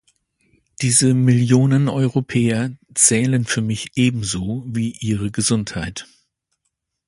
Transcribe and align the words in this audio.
Diese 0.81 1.13
Millionen 1.13 1.87
Europäer 1.87 2.75
zählen 2.95 3.45
für 3.45 3.61
mich 3.61 3.91
ebenso 3.93 4.63
wie 4.65 4.93
Ihre 4.99 5.29
Gesundheit. 5.29 6.07